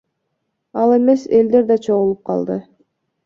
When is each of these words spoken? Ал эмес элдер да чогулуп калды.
Ал 0.83 0.93
эмес 0.95 1.27
элдер 1.39 1.69
да 1.73 1.77
чогулуп 1.83 2.23
калды. 2.31 2.57